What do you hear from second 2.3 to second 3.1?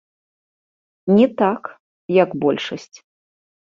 большасць.